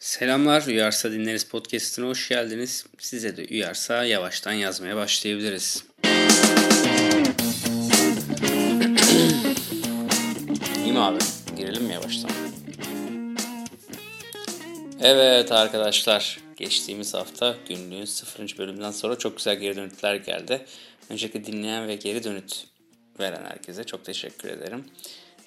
Selamlar, 0.00 0.66
Uyarsa 0.66 1.12
Dinleriz 1.12 1.44
Podcast'ına 1.44 2.06
hoş 2.06 2.28
geldiniz. 2.28 2.86
Size 2.98 3.36
de 3.36 3.46
uyarsa 3.50 4.04
yavaştan 4.04 4.52
yazmaya 4.52 4.96
başlayabiliriz. 4.96 5.84
İyi 10.84 10.92
mi 10.92 11.00
abi? 11.00 11.18
Girelim 11.56 11.84
mi 11.84 11.92
yavaştan? 11.92 12.30
Evet 15.00 15.52
arkadaşlar, 15.52 16.38
geçtiğimiz 16.56 17.14
hafta 17.14 17.56
günlüğün 17.68 18.04
0. 18.04 18.58
bölümden 18.58 18.90
sonra 18.90 19.18
çok 19.18 19.36
güzel 19.36 19.56
geri 19.56 19.76
dönütler 19.76 20.14
geldi. 20.14 20.64
Öncelikle 21.10 21.44
dinleyen 21.44 21.88
ve 21.88 21.94
geri 21.94 22.24
dönüt 22.24 22.64
veren 23.20 23.44
herkese 23.44 23.84
çok 23.84 24.04
teşekkür 24.04 24.48
ederim. 24.48 24.84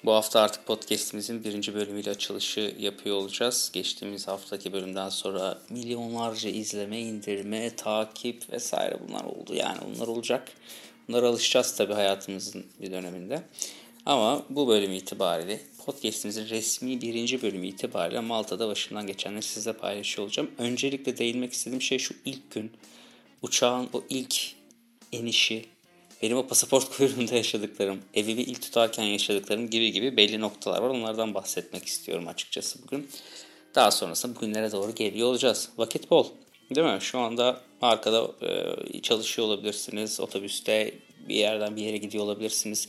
Bu 0.04 0.12
hafta 0.12 0.40
artık 0.40 0.66
podcastimizin 0.66 1.44
birinci 1.44 1.74
bölümüyle 1.74 2.10
açılışı 2.10 2.74
yapıyor 2.78 3.16
olacağız. 3.16 3.70
Geçtiğimiz 3.72 4.28
haftaki 4.28 4.72
bölümden 4.72 5.08
sonra 5.08 5.58
milyonlarca 5.70 6.50
izleme, 6.50 7.00
indirme, 7.00 7.76
takip 7.76 8.52
vesaire 8.52 8.98
bunlar 9.08 9.24
oldu. 9.24 9.54
Yani 9.54 9.78
bunlar 9.94 10.06
olacak. 10.06 10.52
Bunlara 11.08 11.28
alışacağız 11.28 11.76
tabii 11.76 11.92
hayatımızın 11.92 12.66
bir 12.80 12.92
döneminde. 12.92 13.42
Ama 14.06 14.42
bu 14.50 14.68
bölüm 14.68 14.92
itibariyle 14.92 15.60
podcastimizin 15.86 16.48
resmi 16.48 17.00
birinci 17.00 17.42
bölümü 17.42 17.66
itibariyle 17.66 18.20
Malta'da 18.20 18.68
başımdan 18.68 19.06
geçenleri 19.06 19.42
sizle 19.42 19.72
paylaşıyor 19.72 20.26
olacağım. 20.26 20.50
Öncelikle 20.58 21.18
değinmek 21.18 21.52
istediğim 21.52 21.82
şey 21.82 21.98
şu 21.98 22.14
ilk 22.24 22.50
gün 22.50 22.72
uçağın 23.42 23.88
o 23.92 24.02
ilk 24.10 24.54
inişi, 25.12 25.73
benim 26.24 26.36
o 26.36 26.46
pasaport 26.46 26.90
kuyruğunda 26.96 27.34
yaşadıklarım, 27.34 28.00
evimi 28.14 28.42
ilk 28.42 28.62
tutarken 28.62 29.04
yaşadıklarım 29.04 29.70
gibi 29.70 29.92
gibi 29.92 30.16
belli 30.16 30.40
noktalar 30.40 30.82
var. 30.82 30.88
Onlardan 30.88 31.34
bahsetmek 31.34 31.86
istiyorum 31.86 32.28
açıkçası 32.28 32.82
bugün. 32.82 33.08
Daha 33.74 33.90
sonrasında 33.90 34.36
bugünlere 34.36 34.72
doğru 34.72 34.94
geliyor 34.94 35.28
olacağız. 35.28 35.68
Vakit 35.78 36.10
bol. 36.10 36.26
Değil 36.74 36.86
mi? 36.86 36.98
Şu 37.00 37.18
anda 37.18 37.60
arkada 37.82 38.30
e, 38.42 39.00
çalışıyor 39.02 39.48
olabilirsiniz. 39.48 40.20
Otobüste 40.20 40.94
bir 41.28 41.34
yerden 41.34 41.76
bir 41.76 41.82
yere 41.82 41.96
gidiyor 41.96 42.24
olabilirsiniz. 42.24 42.88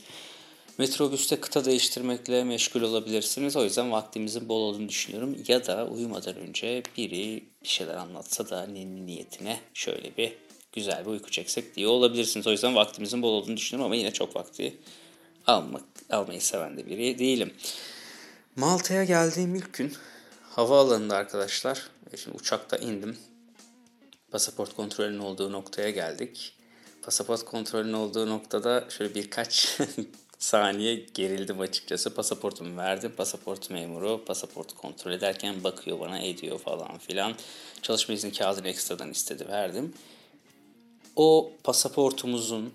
Metrobüste 0.78 1.40
kıta 1.40 1.64
değiştirmekle 1.64 2.44
meşgul 2.44 2.82
olabilirsiniz. 2.82 3.56
O 3.56 3.64
yüzden 3.64 3.92
vaktimizin 3.92 4.48
bol 4.48 4.60
olduğunu 4.60 4.88
düşünüyorum. 4.88 5.36
Ya 5.48 5.66
da 5.66 5.86
uyumadan 5.86 6.36
önce 6.36 6.82
biri 6.96 7.44
bir 7.62 7.68
şeyler 7.68 7.94
anlatsa 7.94 8.50
da 8.50 8.66
niyetine 8.66 9.60
şöyle 9.74 10.16
bir 10.16 10.32
güzel 10.76 11.06
bir 11.06 11.10
uyku 11.10 11.30
çeksek 11.30 11.76
diye 11.76 11.86
olabilirsiniz. 11.86 12.46
O 12.46 12.50
yüzden 12.50 12.74
vaktimizin 12.74 13.22
bol 13.22 13.32
olduğunu 13.32 13.56
düşünüyorum 13.56 13.86
ama 13.86 13.96
yine 13.96 14.12
çok 14.12 14.36
vakti 14.36 14.76
almak, 15.46 15.84
almayı 16.10 16.40
seven 16.40 16.76
de 16.76 16.86
biri 16.86 17.18
değilim. 17.18 17.52
Malta'ya 18.56 19.04
geldiğim 19.04 19.54
ilk 19.54 19.72
gün 19.72 19.92
havaalanında 20.50 21.16
arkadaşlar, 21.16 21.82
e, 22.12 22.16
şimdi 22.16 22.36
uçakta 22.36 22.76
indim. 22.76 23.18
Pasaport 24.30 24.76
kontrolünün 24.76 25.18
olduğu 25.18 25.52
noktaya 25.52 25.90
geldik. 25.90 26.52
Pasaport 27.02 27.44
kontrolünün 27.44 27.92
olduğu 27.92 28.30
noktada 28.30 28.84
şöyle 28.88 29.14
birkaç 29.14 29.78
saniye 30.38 30.94
gerildim 31.14 31.60
açıkçası. 31.60 32.14
Pasaportumu 32.14 32.76
verdim. 32.76 33.12
Pasaport 33.16 33.70
memuru 33.70 34.24
pasaport 34.24 34.74
kontrol 34.74 35.12
ederken 35.12 35.64
bakıyor 35.64 36.00
bana 36.00 36.18
ediyor 36.18 36.58
falan 36.58 36.98
filan. 36.98 37.34
Çalışma 37.82 38.14
izni 38.14 38.32
kağıdını 38.32 38.68
ekstradan 38.68 39.10
istedi 39.10 39.48
verdim 39.48 39.94
o 41.16 41.52
pasaportumuzun 41.64 42.72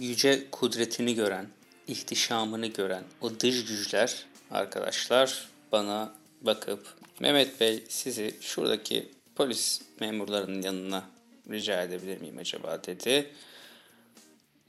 yüce 0.00 0.50
kudretini 0.50 1.14
gören, 1.14 1.46
ihtişamını 1.88 2.66
gören 2.66 3.04
o 3.20 3.40
dış 3.40 3.64
güçler 3.64 4.26
arkadaşlar 4.50 5.48
bana 5.72 6.14
bakıp 6.40 6.94
Mehmet 7.20 7.60
Bey 7.60 7.84
sizi 7.88 8.34
şuradaki 8.40 9.08
polis 9.36 9.80
memurlarının 10.00 10.62
yanına 10.62 11.04
rica 11.50 11.82
edebilir 11.82 12.20
miyim 12.20 12.38
acaba 12.38 12.84
dedi. 12.86 13.30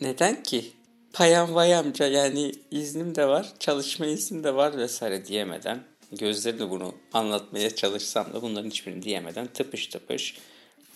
Neden 0.02 0.44
ki? 0.44 0.72
Payam 1.14 1.56
vay 1.56 1.70
yani 2.00 2.52
iznim 2.72 3.16
de 3.16 3.28
var, 3.28 3.54
çalışma 3.60 4.06
iznim 4.06 4.44
de 4.44 4.56
var 4.56 4.78
vesaire 4.78 5.26
diyemeden 5.26 5.84
gözlerimle 6.12 6.70
bunu 6.70 6.96
anlatmaya 7.14 7.76
çalışsam 7.76 8.34
da 8.34 8.42
bunların 8.42 8.70
hiçbirini 8.70 9.04
diyemeden 9.04 9.48
tıpış 9.48 9.88
tıpış 9.88 10.38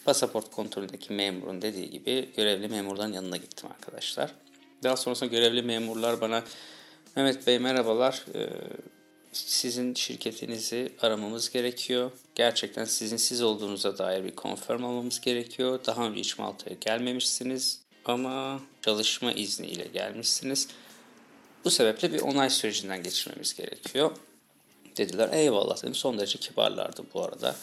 pasaport 0.08 0.52
kontrolündeki 0.52 1.14
memurun 1.14 1.62
dediği 1.62 1.90
gibi 1.90 2.30
görevli 2.38 2.68
memurların 2.68 3.14
yanına 3.14 3.38
gittim 3.38 3.70
arkadaşlar. 3.72 4.32
Daha 4.84 4.98
sonrasında 4.98 5.30
görevli 5.30 5.62
memurlar 5.62 6.22
bana 6.22 6.44
Mehmet 7.16 7.48
Bey 7.48 7.60
merhabalar 7.60 8.26
ee, 8.36 8.50
sizin 9.32 9.94
şirketinizi 9.94 10.92
aramamız 11.02 11.50
gerekiyor. 11.50 12.12
Gerçekten 12.36 12.86
sizin 12.86 13.18
siz 13.18 13.42
olduğunuza 13.42 13.98
dair 13.98 14.24
bir 14.24 14.36
konfirm 14.36 14.86
almamız 14.86 15.22
gerekiyor. 15.22 15.80
Daha 15.86 16.08
önce 16.08 16.20
hiç 16.20 16.40
Malta'ya 16.40 16.76
gelmemişsiniz 16.82 17.82
ama 18.06 18.62
çalışma 18.82 19.32
izniyle 19.32 19.88
gelmişsiniz. 19.88 20.68
Bu 21.66 21.70
sebeple 21.70 22.14
bir 22.14 22.22
onay 22.22 22.50
sürecinden 22.50 23.04
geçirmemiz 23.04 23.56
gerekiyor. 23.56 24.12
Dediler 24.98 25.30
eyvallah 25.34 25.78
dedim. 25.78 25.96
Son 25.96 26.20
derece 26.20 26.40
kibarlardı 26.40 27.04
bu 27.14 27.24
arada 27.24 27.56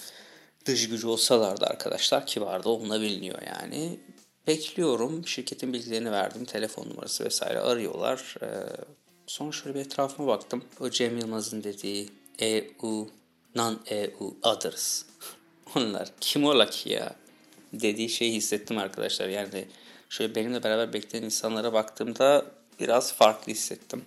dış 0.64 0.88
gücü 0.88 1.06
olsalardı 1.06 1.66
arkadaşlar 1.66 2.26
kibar 2.26 2.64
da 2.64 2.68
olunabiliyor 2.68 3.42
yani. 3.42 3.98
Bekliyorum. 4.46 5.26
Şirketin 5.26 5.72
bilgilerini 5.72 6.12
verdim. 6.12 6.44
Telefon 6.44 6.90
numarası 6.90 7.24
vesaire 7.24 7.60
arıyorlar. 7.60 8.34
Ee, 8.42 8.46
sonra 9.26 9.52
şöyle 9.52 9.74
bir 9.74 9.80
etrafıma 9.80 10.28
baktım. 10.28 10.64
O 10.80 10.90
Cem 10.90 11.18
Yılmaz'ın 11.18 11.64
dediği 11.64 12.08
EU, 12.38 13.08
non-EU 13.54 14.36
others. 14.42 15.02
Onlar 15.76 16.08
kim 16.20 16.44
ola 16.44 16.70
ki 16.70 16.90
ya? 16.90 17.16
Dediği 17.72 18.08
şeyi 18.08 18.32
hissettim 18.32 18.78
arkadaşlar. 18.78 19.28
Yani 19.28 19.64
şöyle 20.08 20.34
benimle 20.34 20.62
beraber 20.62 20.92
bekleyen 20.92 21.24
insanlara 21.24 21.72
baktığımda 21.72 22.46
biraz 22.80 23.12
farklı 23.12 23.52
hissettim. 23.52 24.04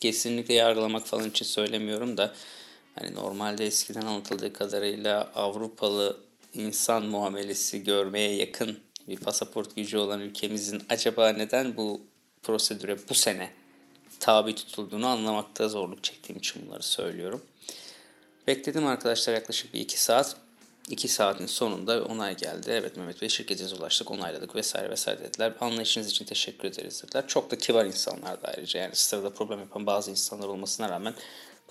Kesinlikle 0.00 0.54
yargılamak 0.54 1.06
falan 1.06 1.30
için 1.30 1.44
söylemiyorum 1.44 2.16
da 2.16 2.34
Hani 2.94 3.14
normalde 3.14 3.66
eskiden 3.66 4.02
anlatıldığı 4.02 4.52
kadarıyla 4.52 5.32
Avrupalı 5.34 6.20
insan 6.54 7.06
muamelesi 7.06 7.84
görmeye 7.84 8.34
yakın 8.34 8.78
bir 9.08 9.16
pasaport 9.16 9.76
gücü 9.76 9.98
olan 9.98 10.20
ülkemizin 10.20 10.82
acaba 10.88 11.28
neden 11.28 11.76
bu 11.76 12.00
prosedüre 12.42 12.96
bu 13.08 13.14
sene 13.14 13.50
tabi 14.20 14.54
tutulduğunu 14.54 15.06
anlamakta 15.06 15.68
zorluk 15.68 16.04
çektiğim 16.04 16.38
için 16.38 16.66
bunları 16.66 16.82
söylüyorum. 16.82 17.42
Bekledim 18.46 18.86
arkadaşlar 18.86 19.34
yaklaşık 19.34 19.74
bir 19.74 19.80
iki 19.80 20.00
saat. 20.00 20.36
İki 20.88 21.08
saatin 21.08 21.46
sonunda 21.46 22.04
onay 22.04 22.36
geldi. 22.36 22.70
Evet 22.70 22.96
Mehmet 22.96 23.22
Bey 23.22 23.28
şirketinize 23.28 23.76
ulaştık, 23.76 24.10
onayladık 24.10 24.54
vesaire 24.54 24.90
vesaire 24.90 25.20
dediler. 25.20 25.52
Anlayışınız 25.60 26.10
için 26.10 26.24
teşekkür 26.24 26.68
ederiz 26.68 27.02
dediler. 27.02 27.24
Çok 27.26 27.50
da 27.50 27.58
kibar 27.58 27.84
insanlar 27.84 28.42
da 28.42 28.48
ayrıca. 28.48 28.80
Yani 28.80 28.96
sırada 28.96 29.30
problem 29.30 29.58
yapan 29.58 29.86
bazı 29.86 30.10
insanlar 30.10 30.48
olmasına 30.48 30.88
rağmen 30.88 31.14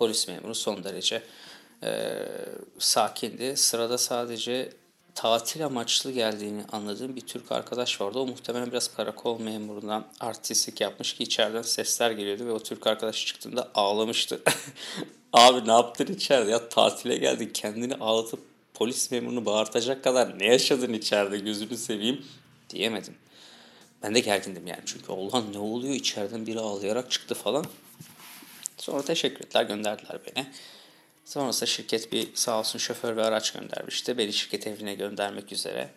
polis 0.02 0.28
memuru 0.28 0.56
son 0.56 0.84
derece 0.84 1.24
e, 1.84 1.90
sakindi. 2.80 3.58
Sırada 3.58 3.98
sadece 3.98 4.70
tatil 5.16 5.66
amaçlı 5.66 6.12
geldiğini 6.12 6.64
anladığım 6.72 7.16
bir 7.16 7.22
Türk 7.22 7.52
arkadaş 7.52 8.02
vardı. 8.02 8.20
O 8.20 8.28
muhtemelen 8.28 8.72
biraz 8.72 8.96
karakol 8.96 9.40
memurundan 9.40 10.08
artistlik 10.20 10.82
yapmış 10.82 11.14
ki 11.14 11.24
içeriden 11.24 11.62
sesler 11.62 12.12
geliyordu 12.12 12.46
ve 12.46 12.52
o 12.52 12.60
Türk 12.60 12.88
arkadaş 12.88 13.26
çıktığında 13.26 13.72
ağlamıştı. 13.76 14.42
Abi 15.34 15.68
ne 15.68 15.72
yaptın 15.72 16.14
içeride 16.14 16.52
ya 16.52 16.70
tatile 16.70 17.18
geldin 17.18 17.52
kendini 17.54 17.96
ağlatıp 17.96 18.40
polis 18.74 19.12
memurunu 19.12 19.46
bağırtacak 19.46 20.04
kadar 20.04 20.40
ne 20.40 20.46
yaşadın 20.46 20.94
içeride 20.94 21.38
gözünü 21.38 21.78
seveyim 21.78 22.26
diyemedim. 22.70 23.16
Ben 24.04 24.16
de 24.16 24.20
gergindim 24.20 24.68
yani 24.68 24.82
çünkü 24.86 25.12
olan 25.12 25.54
ne 25.54 25.60
oluyor 25.60 25.94
içeriden 25.94 26.48
biri 26.48 26.60
ağlayarak 26.60 27.12
çıktı 27.12 27.36
falan. 27.36 27.66
Sonra 28.82 29.02
teşekkür 29.02 29.46
ettiler 29.46 29.64
gönderdiler 29.64 30.20
beni. 30.26 30.48
Sonrasında 31.26 31.66
şirket 31.66 32.12
bir 32.12 32.36
sağ 32.36 32.60
olsun 32.60 32.80
şoför 32.80 33.16
ve 33.16 33.24
araç 33.24 33.54
göndermişti. 33.54 34.18
Beni 34.18 34.34
şirket 34.34 34.68
evine 34.68 34.96
göndermek 34.96 35.52
üzere. 35.52 35.90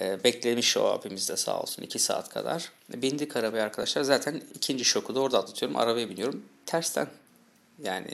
E, 0.00 0.24
beklemiş 0.24 0.76
o 0.76 0.84
abimiz 0.84 1.28
de 1.28 1.36
sağ 1.36 1.60
olsun 1.60 1.82
2 1.82 1.98
saat 1.98 2.28
kadar. 2.28 2.72
Bindik 2.94 3.36
arabaya 3.36 3.64
arkadaşlar. 3.64 4.02
Zaten 4.02 4.42
ikinci 4.54 4.84
şoku 4.84 5.14
da 5.14 5.20
orada 5.20 5.38
atlatıyorum. 5.38 5.76
Arabaya 5.76 6.10
biniyorum. 6.10 6.44
Tersten 6.66 7.08
yani 7.82 8.10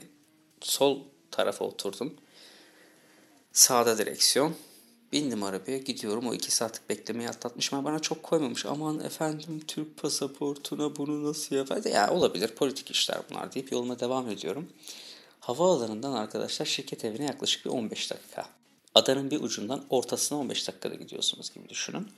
sol 0.60 1.00
tarafa 1.30 1.64
oturdum. 1.64 2.14
Sağda 3.52 3.98
direksiyon. 3.98 4.56
Bindim 5.12 5.42
arabaya 5.42 5.78
gidiyorum. 5.78 6.26
O 6.28 6.34
iki 6.34 6.50
saatlik 6.52 6.88
beklemeyi 6.88 7.28
atlatmış 7.28 7.72
ama 7.72 7.84
bana 7.84 7.98
çok 7.98 8.22
koymamış. 8.22 8.66
Aman 8.66 9.00
efendim 9.00 9.60
Türk 9.66 9.96
pasaportuna 9.96 10.96
bunu 10.96 11.24
nasıl 11.24 11.56
yapar? 11.56 11.84
Ya 11.84 12.10
olabilir 12.10 12.48
politik 12.48 12.90
işler 12.90 13.18
bunlar 13.30 13.54
deyip 13.54 13.72
yoluma 13.72 14.00
devam 14.00 14.30
ediyorum. 14.30 14.68
Havaalanından 15.40 16.12
arkadaşlar 16.12 16.66
şirket 16.66 17.04
evine 17.04 17.24
yaklaşık 17.24 17.64
bir 17.64 17.70
15 17.70 18.10
dakika. 18.10 18.46
Adanın 18.94 19.30
bir 19.30 19.42
ucundan 19.42 19.84
ortasına 19.90 20.38
15 20.38 20.68
dakikada 20.68 20.94
gidiyorsunuz 20.94 21.54
gibi 21.54 21.68
düşünün. 21.68 22.08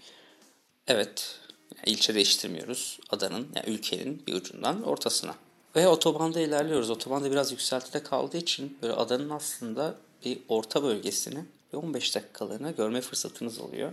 Evet, 0.87 1.39
ilçe 1.87 2.15
değiştirmiyoruz. 2.15 2.99
Adanın, 3.11 3.49
yani 3.55 3.67
ülkenin 3.67 4.23
bir 4.27 4.35
ucundan 4.35 4.83
ortasına. 4.83 5.35
Ve 5.77 5.89
otobanda 5.89 6.41
ilerliyoruz. 6.41 6.91
Otobanda 6.91 7.31
biraz 7.31 7.53
yükseltide 7.53 8.03
kaldığı 8.03 8.37
için 8.37 8.79
böyle 8.83 8.93
adanın 8.93 9.31
aslında 9.31 9.95
bir 10.25 10.39
orta 10.49 10.83
bölgesini 10.83 11.45
bir 11.73 11.79
15 11.79 12.15
dakikalığına 12.15 12.71
görme 12.71 13.01
fırsatınız 13.01 13.59
oluyor. 13.59 13.93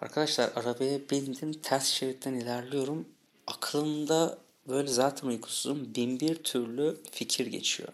Arkadaşlar 0.00 0.50
arabaya 0.56 0.98
bindim 1.10 1.52
ters 1.52 1.86
şeritten 1.86 2.34
ilerliyorum. 2.34 3.08
Aklımda 3.46 4.38
böyle 4.68 4.88
zaten 4.88 5.28
uykusuzum 5.28 5.94
bin 5.94 6.20
bir 6.20 6.34
türlü 6.34 6.96
fikir 7.10 7.46
geçiyor. 7.46 7.92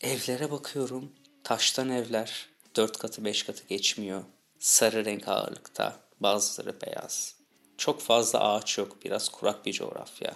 Evlere 0.00 0.50
bakıyorum. 0.50 1.12
Taştan 1.44 1.90
evler. 1.90 2.48
Dört 2.76 2.98
katı 2.98 3.24
beş 3.24 3.42
katı 3.42 3.66
geçmiyor. 3.68 4.24
Sarı 4.58 5.04
renk 5.04 5.28
ağırlıkta. 5.28 5.96
Bazıları 6.20 6.80
beyaz. 6.80 7.34
Çok 7.78 8.00
fazla 8.00 8.40
ağaç 8.40 8.78
yok. 8.78 8.96
Biraz 9.04 9.28
kurak 9.28 9.66
bir 9.66 9.72
coğrafya. 9.72 10.32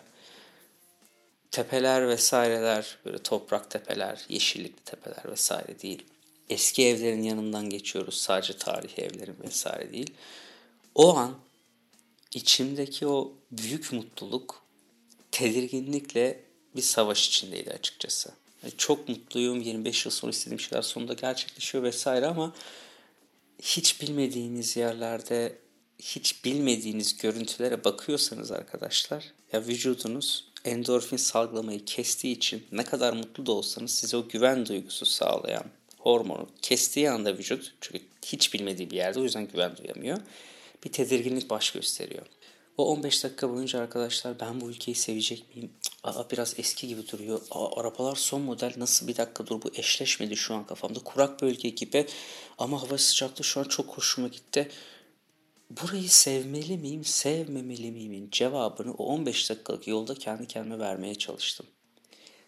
Tepeler 1.51 2.09
vesaireler 2.09 2.99
böyle 3.05 3.19
toprak 3.19 3.71
tepeler, 3.71 4.25
yeşillikli 4.29 4.85
tepeler 4.85 5.31
vesaire 5.31 5.81
değil. 5.81 6.07
Eski 6.50 6.87
evlerin 6.87 7.23
yanından 7.23 7.70
geçiyoruz. 7.70 8.14
Sadece 8.14 8.56
tarihi 8.56 9.02
evlerin 9.02 9.37
vesaire 9.46 9.93
değil. 9.93 10.11
O 10.94 11.17
an 11.17 11.35
içimdeki 12.35 13.06
o 13.06 13.32
büyük 13.50 13.93
mutluluk 13.93 14.62
tedirginlikle 15.32 16.43
bir 16.76 16.82
savaş 16.82 17.29
içindeydi 17.29 17.70
açıkçası. 17.70 18.32
Yani 18.62 18.73
çok 18.76 19.08
mutluyum. 19.08 19.61
25 19.61 20.05
yıl 20.05 20.12
sonra 20.12 20.31
istediğim 20.31 20.61
şeyler 20.61 20.82
sonunda 20.82 21.12
gerçekleşiyor 21.12 21.85
vesaire 21.85 22.26
ama 22.26 22.55
hiç 23.62 24.00
bilmediğiniz 24.00 24.76
yerlerde 24.76 25.58
hiç 25.99 26.44
bilmediğiniz 26.44 27.17
görüntülere 27.17 27.85
bakıyorsanız 27.85 28.52
arkadaşlar 28.52 29.32
ya 29.52 29.67
vücudunuz 29.67 30.44
endorfin 30.64 31.17
salgılamayı 31.17 31.85
kestiği 31.85 32.37
için 32.37 32.67
ne 32.73 32.85
kadar 32.85 33.12
mutlu 33.12 33.46
da 33.46 33.52
olsanız 33.52 33.91
size 33.91 34.17
o 34.17 34.29
güven 34.29 34.67
duygusu 34.67 35.06
sağlayan 35.06 35.64
hormonu 36.05 36.49
kestiği 36.62 37.11
anda 37.11 37.39
vücut 37.39 37.75
çünkü 37.81 38.05
hiç 38.27 38.55
bilmediği 38.55 38.91
bir 38.91 38.97
yerde 38.97 39.21
o 39.21 39.23
yüzden 39.23 39.49
güven 39.49 39.77
duyamıyor. 39.77 40.19
Bir 40.85 40.93
tedirginlik 40.93 41.51
baş 41.51 41.71
gösteriyor. 41.71 42.27
O 42.77 42.93
15 42.93 43.25
dakika 43.25 43.51
boyunca 43.51 43.81
arkadaşlar 43.81 44.41
ben 44.41 44.61
bu 44.61 44.71
ülkeyi 44.71 44.95
sevecek 44.95 45.56
miyim? 45.56 45.71
Aa, 46.05 46.31
biraz 46.31 46.55
eski 46.59 46.89
gibi 46.89 47.09
duruyor. 47.09 47.41
Aa, 47.51 47.81
arabalar 47.81 48.17
son 48.17 48.43
model 48.43 48.73
nasıl 48.77 49.09
bir 49.09 49.17
dakika 49.17 49.47
dur 49.47 49.62
bu 49.62 49.71
eşleşmedi 49.75 50.37
şu 50.37 50.55
an 50.55 50.67
kafamda. 50.67 50.99
Kurak 50.99 51.43
bölge 51.43 51.69
gibi 51.69 52.06
ama 52.59 52.83
hava 52.83 52.99
sıcaklığı 52.99 53.45
şu 53.45 53.61
an 53.61 53.65
çok 53.65 53.87
hoşuma 53.87 54.29
gitti. 54.29 54.69
Burayı 55.71 56.09
sevmeli 56.09 56.77
miyim, 56.77 57.05
sevmemeli 57.05 57.91
miyimin 57.91 58.29
cevabını 58.31 58.95
o 58.95 59.05
15 59.05 59.51
dakikalık 59.51 59.89
yolda 59.89 60.15
kendi 60.15 60.47
kendime 60.47 60.79
vermeye 60.79 61.15
çalıştım. 61.15 61.67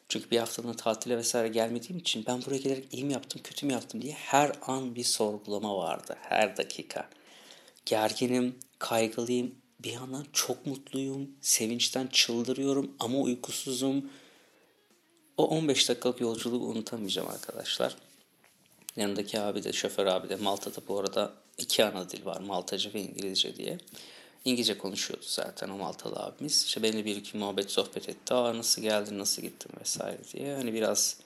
Çünkü 0.08 0.30
bir 0.30 0.38
haftalığına 0.38 0.76
tatile 0.76 1.16
vesaire 1.16 1.48
gelmediğim 1.48 1.98
için 1.98 2.24
ben 2.26 2.42
buraya 2.46 2.58
gelerek 2.58 2.94
iyi 2.94 3.04
mi 3.04 3.12
yaptım, 3.12 3.40
kötü 3.44 3.66
mü 3.66 3.72
yaptım 3.72 4.02
diye 4.02 4.12
her 4.12 4.52
an 4.62 4.94
bir 4.94 5.04
sorgulama 5.04 5.76
vardı. 5.76 6.16
Her 6.20 6.56
dakika. 6.56 7.08
Gerginim, 7.86 8.58
kaygılıyım, 8.78 9.54
bir 9.80 9.92
yandan 9.92 10.26
çok 10.32 10.66
mutluyum, 10.66 11.30
sevinçten 11.40 12.06
çıldırıyorum 12.06 12.96
ama 13.00 13.18
uykusuzum. 13.18 14.10
O 15.36 15.46
15 15.46 15.88
dakikalık 15.88 16.20
yolculuğu 16.20 16.66
unutamayacağım 16.66 17.28
arkadaşlar. 17.28 17.96
Yanındaki 18.96 19.40
abi 19.40 19.64
de, 19.64 19.72
şoför 19.72 20.06
abi 20.06 20.28
de 20.28 20.36
Malta'da 20.36 20.80
bu 20.88 20.98
arada 20.98 21.34
iki 21.58 21.84
ana 21.84 22.10
dil 22.10 22.24
var. 22.24 22.40
Maltaca 22.40 22.94
ve 22.94 23.00
İngilizce 23.00 23.56
diye. 23.56 23.78
İngilizce 24.46 24.78
konuşuyordu 24.78 25.24
zaten 25.28 25.68
o 25.68 25.76
Maltalı 25.76 26.16
abimiz. 26.16 26.64
İşte 26.64 26.82
benimle 26.82 27.04
bir 27.04 27.16
iki 27.16 27.36
muhabbet 27.36 27.70
sohbet 27.70 28.08
etti. 28.08 28.34
Aa 28.34 28.58
nasıl 28.58 28.82
geldin, 28.82 29.18
nasıl 29.18 29.42
gittin 29.42 29.70
vesaire 29.80 30.18
diye. 30.32 30.54
Hani 30.54 30.74
biraz 30.74 31.16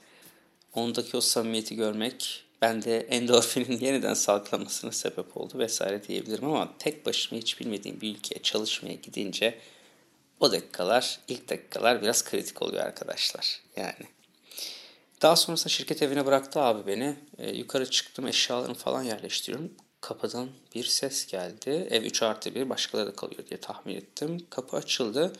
ondaki 0.74 1.16
o 1.16 1.20
samimiyeti 1.20 1.76
görmek 1.76 2.44
bende 2.62 3.00
endorfinin 3.00 3.80
yeniden 3.80 4.14
salgılamasına 4.14 4.92
sebep 4.92 5.36
oldu 5.36 5.58
vesaire 5.58 6.08
diyebilirim 6.08 6.44
ama 6.44 6.72
tek 6.78 7.06
başıma 7.06 7.40
hiç 7.40 7.60
bilmediğim 7.60 8.00
bir 8.00 8.16
ülkeye 8.16 8.42
çalışmaya 8.42 8.94
gidince 8.94 9.58
o 10.40 10.52
dakikalar, 10.52 11.20
ilk 11.28 11.48
dakikalar 11.48 12.02
biraz 12.02 12.24
kritik 12.24 12.62
oluyor 12.62 12.84
arkadaşlar. 12.84 13.60
Yani. 13.76 14.06
Daha 15.22 15.36
sonrasında 15.36 15.68
şirket 15.68 16.02
evine 16.02 16.26
bıraktı 16.26 16.60
abi 16.60 16.86
beni. 16.86 17.16
E, 17.38 17.50
yukarı 17.50 17.90
çıktım 17.90 18.26
eşyalarımı 18.26 18.74
falan 18.74 19.02
yerleştiriyorum. 19.02 19.72
Kapıdan 20.00 20.48
bir 20.74 20.84
ses 20.84 21.26
geldi. 21.26 21.88
Ev 21.90 22.02
3 22.02 22.22
artı 22.22 22.54
1 22.54 22.70
başkaları 22.70 23.06
da 23.06 23.12
kalıyor 23.12 23.46
diye 23.50 23.60
tahmin 23.60 23.94
ettim. 23.96 24.46
Kapı 24.50 24.76
açıldı. 24.76 25.32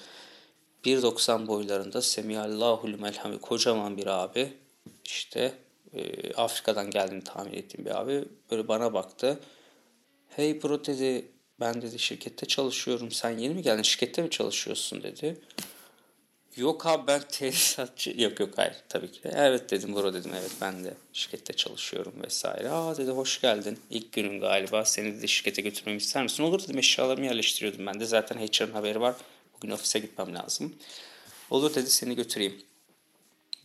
1.90 0.85 1.47
boylarında 1.47 2.03
Semihallahul 2.03 3.01
Melhami 3.01 3.39
kocaman 3.39 3.97
bir 3.97 4.07
abi. 4.07 4.53
İşte 5.05 5.55
e, 5.95 6.33
Afrika'dan 6.33 6.91
geldiğini 6.91 7.25
tahmin 7.25 7.53
ettiğim 7.53 7.87
bir 7.87 8.01
abi. 8.01 8.25
Böyle 8.51 8.69
bana 8.69 8.93
baktı. 8.95 9.41
Hey 10.29 10.63
bro 10.63 10.85
dedi 10.85 11.29
ben 11.61 11.83
dedi 11.83 11.99
şirkette 11.99 12.47
çalışıyorum. 12.47 13.11
Sen 13.11 13.31
yeni 13.31 13.55
mi 13.55 13.63
geldin? 13.63 13.83
Şirkette 13.83 14.23
mi 14.23 14.31
çalışıyorsun 14.31 15.03
dedi. 15.03 15.41
Yok 16.57 16.87
abi 16.87 17.07
ben 17.07 17.23
tesisatçı. 17.29 18.21
Yok 18.21 18.41
yok 18.41 18.51
hayır 18.57 18.75
tabii 18.89 19.13
ki. 19.13 19.21
Evet 19.25 19.71
dedim 19.71 19.95
bro 19.97 20.15
dedim 20.15 20.31
evet 20.35 20.51
ben 20.61 20.85
de 20.85 20.95
şirkette 21.13 21.53
çalışıyorum 21.53 22.13
vesaire. 22.25 22.71
Aa 22.71 22.97
dedi 22.97 23.11
hoş 23.11 23.41
geldin. 23.41 23.79
İlk 23.91 24.13
günün 24.13 24.41
galiba 24.41 24.85
seni 24.85 25.23
de 25.23 25.27
şirkete 25.27 25.63
götürmemi 25.63 25.97
ister 25.97 26.23
misin? 26.23 26.43
Olur 26.43 26.63
dedim 26.63 26.79
eşyalarımı 26.79 27.27
yerleştiriyordum 27.27 27.87
ben 27.87 28.01
de. 28.01 28.05
Zaten 28.07 28.39
HR'ın 28.39 28.73
haberi 28.73 29.01
var. 29.01 29.15
Bugün 29.57 29.71
ofise 29.71 29.99
gitmem 29.99 30.35
lazım. 30.35 30.75
Olur 31.51 31.75
dedi 31.75 31.91
seni 31.91 32.15
götüreyim. 32.17 32.63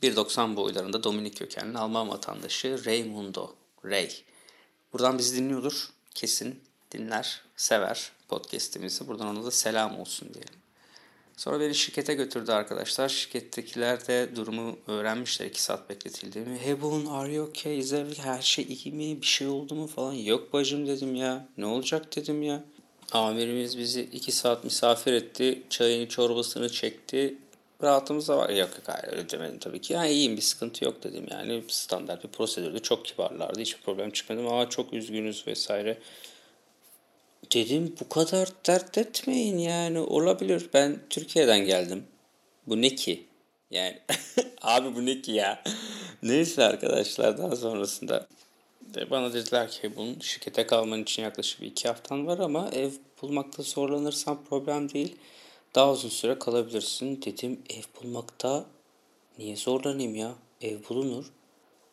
1.90 0.03 0.55
boylarında 0.55 1.03
Dominik 1.03 1.37
kökenli 1.37 1.77
Alman 1.77 2.09
vatandaşı 2.09 2.85
Raymundo 2.85 3.55
Ray. 3.85 4.09
Buradan 4.93 5.17
bizi 5.17 5.37
dinliyordur. 5.37 5.89
Kesin 6.15 6.63
dinler, 6.91 7.41
sever 7.57 8.11
podcast'imizi. 8.27 9.07
Buradan 9.07 9.27
ona 9.27 9.45
da 9.45 9.51
selam 9.51 9.99
olsun 9.99 10.33
diyelim. 10.33 10.64
Sonra 11.37 11.59
beni 11.59 11.75
şirkete 11.75 12.13
götürdü 12.13 12.51
arkadaşlar. 12.51 13.09
Şirkettekiler 13.09 14.07
de 14.07 14.29
durumu 14.35 14.77
öğrenmişler 14.87 15.45
2 15.45 15.61
saat 15.61 15.89
bekletildiğimi. 15.89 16.57
Hey 16.57 16.81
Boone 16.81 17.09
are 17.09 17.33
you 17.33 17.47
okay? 17.47 17.79
Is 17.79 17.93
her 18.23 18.41
şey 18.41 18.65
iyi 18.69 18.93
mi? 18.93 19.21
Bir 19.21 19.27
şey 19.27 19.47
oldu 19.47 19.75
mu 19.75 19.87
falan. 19.87 20.13
Yok 20.13 20.53
bacım 20.53 20.87
dedim 20.87 21.15
ya. 21.15 21.47
Ne 21.57 21.65
olacak 21.65 22.15
dedim 22.15 22.43
ya. 22.43 22.63
Amirimiz 23.11 23.77
bizi 23.77 24.01
2 24.01 24.31
saat 24.31 24.63
misafir 24.63 25.13
etti. 25.13 25.63
Çayını 25.69 26.09
çorbasını 26.09 26.69
çekti 26.69 27.35
rahatımız 27.83 28.27
da 28.27 28.37
var. 28.37 28.49
Yok 28.49 28.69
yok 28.69 28.83
hayır 28.85 29.13
öyle 29.13 29.29
demedim 29.29 29.59
tabii 29.59 29.81
ki. 29.81 29.93
Yani 29.93 30.11
iyiyim 30.11 30.37
bir 30.37 30.41
sıkıntı 30.41 30.85
yok 30.85 31.03
dedim 31.03 31.25
yani. 31.31 31.63
Standart 31.67 32.23
bir 32.23 32.29
prosedürdü. 32.29 32.81
Çok 32.81 33.05
kibarlardı. 33.05 33.59
Hiçbir 33.59 33.81
problem 33.81 34.11
çıkmadı 34.11 34.41
ama 34.41 34.69
çok 34.69 34.93
üzgünüz 34.93 35.47
vesaire. 35.47 35.97
Dedim 37.53 37.95
bu 38.01 38.09
kadar 38.09 38.49
dert 38.67 38.97
etmeyin 38.97 39.57
yani 39.57 39.99
olabilir. 39.99 40.69
Ben 40.73 40.99
Türkiye'den 41.09 41.65
geldim. 41.65 42.03
Bu 42.67 42.81
ne 42.81 42.95
ki? 42.95 43.25
Yani 43.71 43.99
abi 44.61 44.95
bu 44.95 45.05
ne 45.05 45.21
ki 45.21 45.31
ya? 45.31 45.63
Neyse 46.23 46.63
arkadaşlar 46.63 47.37
daha 47.37 47.55
sonrasında 47.55 48.27
de 48.81 49.09
bana 49.09 49.33
dediler 49.33 49.71
ki 49.71 49.91
bunun 49.95 50.19
şirkete 50.19 50.67
kalman 50.67 51.01
için 51.01 51.23
yaklaşık 51.23 51.61
bir 51.61 51.67
iki 51.67 51.87
haftan 51.87 52.27
var 52.27 52.39
ama 52.39 52.69
ev 52.73 52.91
bulmakta 53.21 53.63
zorlanırsan 53.63 54.43
problem 54.49 54.93
değil 54.93 55.15
daha 55.75 55.91
uzun 55.91 56.09
süre 56.09 56.39
kalabilirsin. 56.39 57.21
Dedim 57.21 57.61
ev 57.69 58.03
bulmakta 58.03 58.65
niye 59.37 59.55
zorlanayım 59.55 60.15
ya? 60.15 60.35
Ev 60.61 60.77
bulunur. 60.89 61.25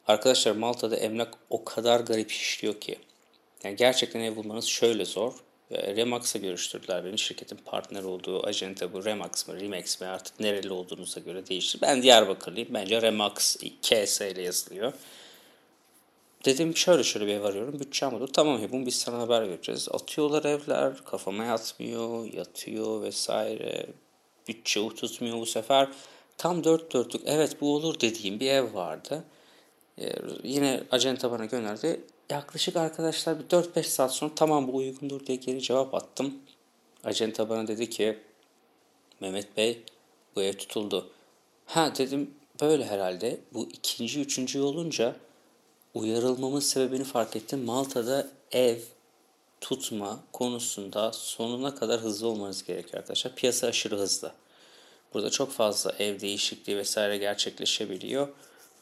Arkadaşlar 0.07 0.53
Malta'da 0.53 0.97
emlak 0.97 1.35
o 1.51 1.65
kadar 1.65 2.01
garip 2.01 2.31
işliyor 2.31 2.81
ki. 2.81 2.99
Yani 3.65 3.77
gerçekten 3.77 4.21
ev 4.21 4.37
bulmanız 4.37 4.65
şöyle 4.65 5.05
zor. 5.05 5.33
Remax'a 5.73 6.39
görüştürdüler 6.39 7.05
beni. 7.05 7.19
Şirketin 7.19 7.59
partner 7.65 8.03
olduğu 8.03 8.47
ajente 8.47 8.93
bu 8.93 9.05
Remax 9.05 9.49
mı 9.49 9.61
Remax 9.61 10.01
mi 10.01 10.07
artık 10.07 10.41
nereli 10.41 10.73
olduğunuza 10.73 11.21
göre 11.21 11.47
değişir. 11.47 11.81
Ben 11.81 12.03
Diyarbakırlıyım. 12.03 12.69
Bence 12.75 13.03
Remax 13.03 13.57
KS 13.83 14.21
ile 14.21 14.43
yazılıyor. 14.43 14.93
Dedim 16.45 16.77
şöyle 16.77 17.05
şöyle 17.05 17.27
bir 17.27 17.33
ev 17.33 17.45
arıyorum. 17.45 17.81
Bütçem 17.81 18.15
olur. 18.15 18.29
Tamam 18.33 18.61
Hebun 18.61 18.87
biz 18.87 18.95
sana 18.95 19.19
haber 19.19 19.49
vereceğiz. 19.49 19.89
Atıyorlar 19.91 20.45
evler. 20.45 21.05
Kafama 21.05 21.45
yatmıyor. 21.45 22.33
Yatıyor 22.33 23.03
vesaire. 23.03 23.87
Bütçe 24.49 24.89
tutmuyor 24.89 25.37
bu 25.37 25.47
sefer. 25.47 25.89
Tam 26.39 26.65
dört 26.65 26.93
dörtlük 26.93 27.23
evet 27.27 27.61
bu 27.61 27.75
olur 27.75 28.01
dediğim 28.01 28.41
bir 28.41 28.51
ev 28.51 28.75
vardı. 28.75 29.25
Ee, 29.99 30.13
yine 30.43 30.81
acenta 30.91 31.31
bana 31.31 31.45
gönderdi. 31.45 32.01
Yaklaşık 32.33 32.77
arkadaşlar 32.77 33.39
bir 33.39 33.45
4-5 33.45 33.83
saat 33.83 34.15
sonra 34.15 34.33
tamam 34.37 34.69
bu 34.69 34.77
uygundur 34.77 35.27
diye 35.27 35.37
geri 35.37 35.63
cevap 35.63 35.95
attım. 35.95 36.35
Acenta 37.05 37.49
bana 37.49 37.69
dedi 37.69 37.91
ki 37.91 38.19
Mehmet 39.21 39.57
Bey 39.57 39.83
bu 40.37 40.43
ev 40.43 40.53
tutuldu. 40.53 41.11
Ha 41.67 41.93
dedim 41.99 42.35
böyle 42.61 42.87
herhalde. 42.87 43.41
Bu 43.53 43.69
ikinci, 43.73 44.21
üçüncü 44.21 44.61
olunca 44.61 45.17
uyarılmamın 45.95 46.61
sebebini 46.61 47.05
fark 47.05 47.37
ettim. 47.37 47.65
Malta'da 47.65 48.29
ev 48.53 48.79
tutma 49.61 50.21
konusunda 50.33 51.13
sonuna 51.13 51.75
kadar 51.75 52.01
hızlı 52.01 52.29
olmanız 52.29 52.65
gerekiyor 52.65 52.99
arkadaşlar. 52.99 53.35
Piyasa 53.35 53.67
aşırı 53.67 53.97
hızlı. 53.97 54.33
Burada 55.15 55.31
çok 55.31 55.53
fazla 55.53 55.93
ev 55.99 56.21
değişikliği 56.21 56.77
vesaire 56.77 57.19
gerçekleşebiliyor. 57.19 58.29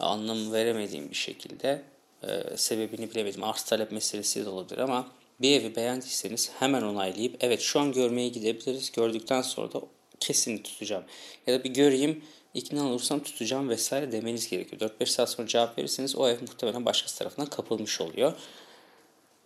Anlam 0.01 0.53
veremediğim 0.53 1.11
bir 1.11 1.17
şekilde 1.17 1.83
e, 2.23 2.57
sebebini 2.57 3.11
bilemedim. 3.11 3.45
Arz 3.45 3.63
talep 3.63 3.93
meselesi 3.93 4.45
de 4.45 4.49
olabilir 4.49 4.79
ama 4.79 5.09
bir 5.41 5.61
evi 5.61 5.77
beğendiyseniz 5.77 6.51
hemen 6.59 6.83
onaylayıp 6.83 7.37
evet 7.41 7.61
şu 7.61 7.81
an 7.81 7.93
görmeye 7.93 8.29
gidebiliriz. 8.29 8.93
Gördükten 8.93 9.43
sonra 9.43 9.73
da 9.73 9.81
kesin 10.21 10.59
tutacağım. 10.59 11.05
Ya 11.47 11.55
da 11.55 11.65
bir 11.65 11.71
göreyim 11.71 12.25
ikna 12.55 12.89
olursam 12.89 13.23
tutacağım 13.23 13.69
vesaire 13.69 14.13
demeniz 14.13 14.51
gerekiyor. 14.51 14.93
4-5 15.01 15.07
saat 15.07 15.31
sonra 15.31 15.49
cevap 15.49 15.79
verirseniz 15.79 16.17
o 16.17 16.29
ev 16.29 16.41
muhtemelen 16.41 16.85
başkası 16.85 17.19
tarafından 17.19 17.51
kapılmış 17.51 18.01
oluyor. 18.01 18.33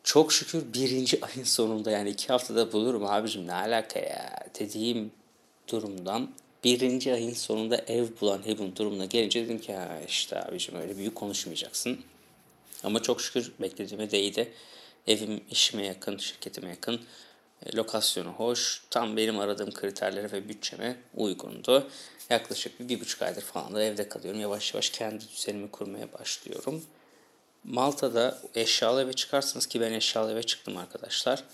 Çok 0.05 0.33
şükür 0.33 0.73
birinci 0.75 1.21
ayın 1.25 1.45
sonunda 1.45 1.91
yani 1.91 2.11
iki 2.11 2.29
haftada 2.29 2.73
bulurum 2.73 3.07
abicim 3.07 3.47
ne 3.47 3.55
alaka 3.55 4.01
ya 4.01 4.37
dediğim 4.59 5.13
durumdan 5.69 6.31
birinci 6.65 7.13
ayın 7.13 7.35
sonunda 7.35 7.77
ev 7.77 8.07
bulan 8.21 8.43
evin 8.47 8.77
durumuna 8.77 9.05
gelince 9.05 9.45
dedim 9.45 9.59
ki 9.59 9.73
ha 9.73 10.01
işte 10.09 10.43
abicim 10.45 10.77
öyle 10.77 10.97
büyük 10.97 11.15
konuşmayacaksın. 11.15 11.99
Ama 12.85 13.03
çok 13.03 13.21
şükür 13.21 13.53
beklediğime 13.61 14.11
değdi. 14.11 14.53
Evim 15.07 15.45
işime 15.51 15.87
yakın, 15.87 16.19
şirketime 16.19 16.69
yakın. 16.69 17.01
E, 17.67 17.77
lokasyonu 17.77 18.29
hoş. 18.29 18.83
Tam 18.91 19.17
benim 19.17 19.39
aradığım 19.39 19.71
kriterlere 19.71 20.33
ve 20.33 20.49
bütçeme 20.49 20.97
uygundu. 21.15 21.89
Yaklaşık 22.31 22.81
bir, 22.81 22.89
bir 22.89 23.01
buçuk 23.01 23.23
aydır 23.23 23.43
falan 23.43 23.75
da 23.75 23.83
evde 23.83 24.09
kalıyorum. 24.09 24.41
Yavaş 24.41 24.75
yavaş 24.75 24.91
kendi 24.91 25.25
düzenimi 25.29 25.71
kurmaya 25.71 26.13
başlıyorum. 26.13 26.85
Malta'da 27.65 28.39
eşyalı 28.55 29.03
eve 29.03 29.13
çıkarsınız 29.13 29.67
ki 29.67 29.81
ben 29.81 29.93
eşyalı 29.93 30.33
eve 30.33 30.43
çıktım 30.43 30.77
arkadaşlar. 30.77 31.45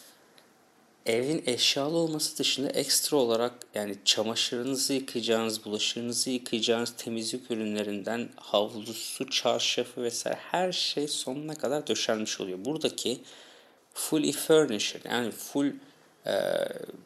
Evin 1.07 1.43
eşyalı 1.47 1.97
olması 1.97 2.39
dışında 2.39 2.69
ekstra 2.69 3.17
olarak 3.17 3.53
yani 3.75 3.97
çamaşırınızı 4.05 4.93
yıkayacağınız, 4.93 5.65
bulaşığınızı 5.65 6.31
yıkayacağınız 6.31 6.95
temizlik 6.97 7.51
ürünlerinden 7.51 8.29
havlusu, 8.37 9.31
çarşafı 9.31 10.03
vesaire 10.03 10.39
her 10.51 10.73
şey 10.73 11.09
sonuna 11.09 11.55
kadar 11.55 11.87
döşenmiş 11.87 12.41
oluyor. 12.41 12.65
Buradaki 12.65 13.21
fully 13.95 14.33
furnished 14.33 15.05
yani 15.05 15.31
full 15.31 15.73
e, 16.27 16.33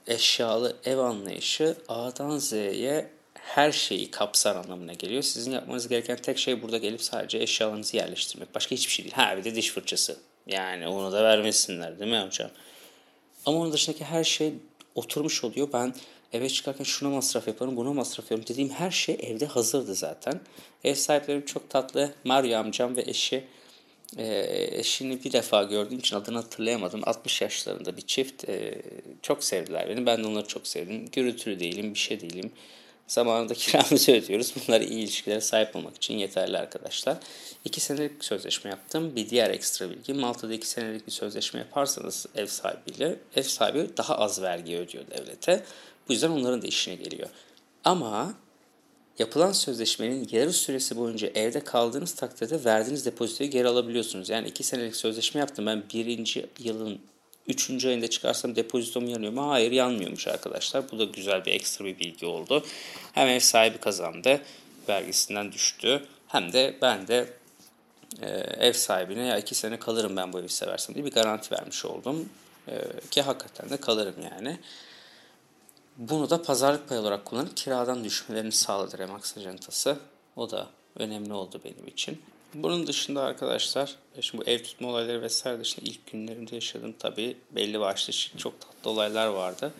eşyalı 0.06 0.76
ev 0.84 0.98
anlayışı 0.98 1.76
A'dan 1.88 2.38
Z'ye 2.38 3.10
her 3.34 3.72
şeyi 3.72 4.10
kapsar 4.10 4.56
anlamına 4.56 4.92
geliyor. 4.92 5.22
Sizin 5.22 5.52
yapmanız 5.52 5.88
gereken 5.88 6.16
tek 6.16 6.38
şey 6.38 6.62
burada 6.62 6.78
gelip 6.78 7.02
sadece 7.02 7.38
eşyalarınızı 7.38 7.96
yerleştirmek. 7.96 8.54
Başka 8.54 8.70
hiçbir 8.70 8.92
şey 8.92 9.04
değil. 9.04 9.14
Ha 9.14 9.36
bir 9.36 9.44
de 9.44 9.54
diş 9.54 9.70
fırçası. 9.70 10.16
Yani 10.46 10.88
onu 10.88 11.12
da 11.12 11.24
vermesinler 11.24 11.98
değil 11.98 12.10
mi 12.10 12.20
hocam? 12.26 12.50
Ama 13.46 13.58
onun 13.58 13.72
dışındaki 13.72 14.04
her 14.04 14.24
şey 14.24 14.52
oturmuş 14.94 15.44
oluyor. 15.44 15.68
Ben 15.72 15.94
eve 16.32 16.48
çıkarken 16.48 16.84
şuna 16.84 17.10
masraf 17.10 17.48
yaparım, 17.48 17.76
buna 17.76 17.92
masraf 17.92 18.30
yaparım 18.30 18.48
dediğim 18.48 18.70
her 18.70 18.90
şey 18.90 19.18
evde 19.22 19.46
hazırdı 19.46 19.94
zaten. 19.94 20.40
Ev 20.84 20.94
sahiplerim 20.94 21.44
çok 21.44 21.70
tatlı. 21.70 22.14
Mario 22.24 22.58
amcam 22.58 22.96
ve 22.96 23.02
eşi 23.02 23.44
e, 24.18 24.46
eşini 24.78 25.24
bir 25.24 25.32
defa 25.32 25.62
gördüğüm 25.62 25.98
için 25.98 26.16
adını 26.16 26.36
hatırlayamadım. 26.36 27.00
60 27.04 27.42
yaşlarında 27.42 27.96
bir 27.96 28.02
çift. 28.02 28.48
E, 28.48 28.82
çok 29.22 29.44
sevdiler 29.44 29.88
beni. 29.88 30.06
Ben 30.06 30.24
de 30.24 30.28
onları 30.28 30.46
çok 30.46 30.66
sevdim. 30.66 31.08
Gürültülü 31.12 31.60
değilim, 31.60 31.94
bir 31.94 31.98
şey 31.98 32.20
değilim. 32.20 32.52
Zamanında 33.06 33.54
kiramızı 33.54 34.12
ödüyoruz. 34.12 34.54
Bunlar 34.56 34.80
iyi 34.80 35.00
ilişkilere 35.00 35.40
sahip 35.40 35.76
olmak 35.76 35.96
için 35.96 36.14
yeterli 36.14 36.58
arkadaşlar. 36.58 37.16
2 37.64 37.80
senelik 37.80 38.24
sözleşme 38.24 38.70
yaptım. 38.70 39.16
Bir 39.16 39.30
diğer 39.30 39.50
ekstra 39.50 39.90
bilgi 39.90 40.14
Malta'da 40.14 40.54
2 40.54 40.68
senelik 40.68 41.06
bir 41.06 41.12
sözleşme 41.12 41.60
yaparsanız 41.60 42.26
ev 42.34 42.46
sahibiyle 42.46 43.16
ev 43.36 43.42
sahibi 43.42 43.96
daha 43.96 44.18
az 44.18 44.42
vergi 44.42 44.76
ödüyor 44.76 45.04
devlete. 45.10 45.64
Bu 46.08 46.12
yüzden 46.12 46.30
onların 46.30 46.62
da 46.62 46.66
işine 46.66 46.94
geliyor. 46.94 47.28
Ama 47.84 48.34
yapılan 49.18 49.52
sözleşmenin 49.52 50.28
yarı 50.30 50.52
süresi 50.52 50.96
boyunca 50.96 51.28
evde 51.34 51.60
kaldığınız 51.60 52.14
takdirde 52.14 52.64
verdiğiniz 52.64 53.06
depozitoyu 53.06 53.50
geri 53.50 53.68
alabiliyorsunuz. 53.68 54.28
Yani 54.28 54.48
2 54.48 54.62
senelik 54.62 54.96
sözleşme 54.96 55.38
yaptım. 55.40 55.66
Ben 55.66 55.82
birinci 55.94 56.46
yılın 56.58 57.00
Üçüncü 57.48 57.88
ayında 57.88 58.10
çıkarsam 58.10 58.56
depozitom 58.56 59.08
yanıyor 59.08 59.32
mu? 59.32 59.50
Hayır 59.50 59.72
yanmıyormuş 59.72 60.28
arkadaşlar. 60.28 60.90
Bu 60.90 60.98
da 60.98 61.04
güzel 61.04 61.44
bir 61.44 61.52
ekstra 61.52 61.84
bir 61.84 61.98
bilgi 61.98 62.26
oldu. 62.26 62.64
Hem 63.12 63.28
ev 63.28 63.40
sahibi 63.40 63.78
kazandı. 63.78 64.42
Vergisinden 64.88 65.52
düştü. 65.52 66.06
Hem 66.28 66.52
de 66.52 66.76
ben 66.82 67.08
de 67.08 67.28
e, 68.22 68.28
ev 68.66 68.72
sahibine 68.72 69.26
ya 69.26 69.38
iki 69.38 69.54
sene 69.54 69.78
kalırım 69.78 70.16
ben 70.16 70.32
bu 70.32 70.40
evi 70.40 70.48
seversem 70.48 70.94
diye 70.94 71.04
bir 71.04 71.10
garanti 71.10 71.54
vermiş 71.54 71.84
oldum. 71.84 72.28
E, 72.68 72.84
ki 73.10 73.22
hakikaten 73.22 73.70
de 73.70 73.76
kalırım 73.76 74.14
yani. 74.32 74.58
Bunu 75.96 76.30
da 76.30 76.42
pazarlık 76.42 76.88
pay 76.88 76.98
olarak 76.98 77.24
kullanıp 77.24 77.56
kiradan 77.56 78.04
düşmelerini 78.04 78.52
sağladı 78.52 78.98
Remax 78.98 79.36
ajantası. 79.38 79.98
O 80.36 80.50
da 80.50 80.66
önemli 80.96 81.32
oldu 81.32 81.60
benim 81.64 81.88
için. 81.88 82.22
Bunun 82.54 82.86
dışında 82.86 83.22
arkadaşlar, 83.22 83.94
e, 84.16 84.22
şimdi 84.22 84.46
bu 84.46 84.50
ev 84.50 84.62
tutma 84.62 84.88
olayları 84.88 85.22
vesaire 85.22 85.60
dışında 85.60 85.86
ilk 85.90 86.12
günlerimde 86.12 86.54
yaşadığım 86.54 86.94
tabii 86.98 87.36
belli 87.50 87.80
başlı 87.80 88.12
çok 88.38 88.60
tatlı 88.60 88.90
olaylar 88.90 89.26
vardı. 89.26 89.72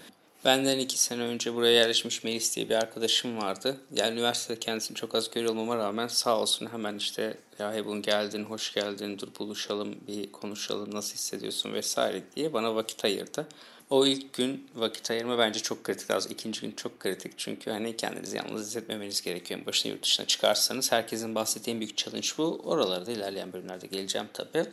Benden 0.45 0.79
iki 0.79 0.99
sene 0.99 1.23
önce 1.23 1.55
buraya 1.55 1.73
yerleşmiş 1.73 2.25
Melis 2.25 2.57
diye 2.57 2.69
bir 2.69 2.75
arkadaşım 2.75 3.37
vardı. 3.37 3.77
Yani 3.95 4.13
üniversitede 4.13 4.61
kendisini 4.61 4.97
çok 4.97 5.15
az 5.15 5.31
görüyor 5.31 5.53
olmama 5.53 5.77
rağmen 5.77 6.07
sağ 6.07 6.41
olsun 6.41 6.67
hemen 6.73 6.97
işte 6.97 7.39
ya 7.59 7.75
Ebun 7.75 8.03
geldin, 8.03 8.45
hoş 8.45 8.75
geldin, 8.75 9.19
dur 9.19 9.29
buluşalım, 9.39 9.97
bir 10.09 10.33
konuşalım, 10.33 10.95
nasıl 10.95 11.15
hissediyorsun 11.15 11.73
vesaire 11.73 12.23
diye 12.37 12.53
bana 12.53 12.75
vakit 12.75 13.05
ayırdı. 13.05 13.47
O 13.91 14.07
ilk 14.07 14.33
gün 14.33 14.71
vakit 14.75 15.11
ayırma 15.11 15.39
bence 15.39 15.61
çok 15.61 15.85
kritik. 15.85 16.11
Az 16.11 16.31
ikinci 16.31 16.61
gün 16.61 16.73
çok 16.73 17.01
kritik. 17.01 17.33
Çünkü 17.37 17.71
hani 17.71 17.97
kendinizi 17.97 18.37
yalnız 18.37 18.67
hissetmemeniz 18.67 19.23
gerekiyor. 19.23 19.67
Başına 19.67 19.93
yurt 19.93 20.03
dışına 20.03 20.27
çıkarsanız. 20.27 20.93
Herkesin 20.93 21.35
bahsettiği 21.35 21.75
en 21.75 21.81
büyük 21.81 21.97
challenge 21.97 22.29
bu. 22.39 22.61
Oralarda 22.65 23.13
ilerleyen 23.13 23.53
bölümlerde 23.53 23.87
geleceğim 23.87 24.29
tabii. 24.33 24.65